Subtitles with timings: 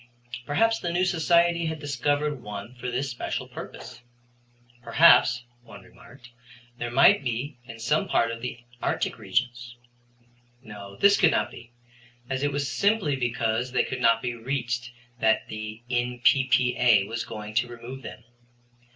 [0.47, 4.01] Perhaps the new Society had discovered one for this special purpose.
[4.81, 6.29] Perhaps, one remarked,
[6.79, 9.75] they might be in some part of the arctic regions.
[10.63, 11.71] No, this could not be,
[12.31, 17.03] as it was simply because they could not be reached that the N.P.P.A.
[17.05, 18.23] was going to remove them.